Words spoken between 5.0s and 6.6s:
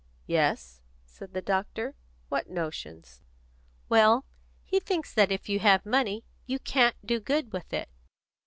that if you have money, you